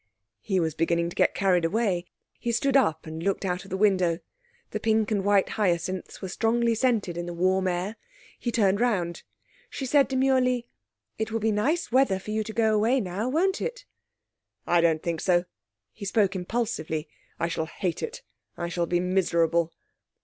He 0.41 0.59
was 0.59 0.73
beginning 0.73 1.11
to 1.11 1.15
get 1.15 1.35
carried 1.35 1.63
away. 1.63 2.05
He 2.39 2.51
stood 2.51 2.75
up 2.75 3.05
and 3.05 3.21
looked 3.21 3.45
out 3.45 3.65
of 3.65 3.69
the 3.69 3.77
window. 3.77 4.17
The 4.71 4.79
pink 4.79 5.11
and 5.11 5.23
white 5.23 5.49
hyacinths 5.49 6.23
were 6.23 6.27
strongly 6.27 6.73
scented 6.73 7.17
in 7.17 7.27
the 7.27 7.35
warm 7.35 7.67
air. 7.67 7.97
He 8.39 8.51
turned 8.51 8.81
round. 8.81 9.21
She 9.69 9.85
said 9.85 10.07
demurely: 10.07 10.65
'It 11.19 11.29
will 11.31 11.39
be 11.39 11.51
nice 11.51 11.91
weather 11.91 12.17
for 12.17 12.31
you 12.31 12.43
to 12.45 12.51
go 12.51 12.73
away 12.73 12.99
now, 12.99 13.29
won't 13.29 13.61
it?' 13.61 13.85
'I 14.65 14.81
don't 14.81 15.03
think 15.03 15.21
so.' 15.21 15.45
He 15.93 16.05
spoke 16.05 16.35
impulsively. 16.35 17.07
'I 17.39 17.47
shall 17.49 17.67
hate 17.67 18.01
it; 18.01 18.23
I 18.57 18.69
shall 18.69 18.87
be 18.87 18.99
miserable.' 18.99 19.71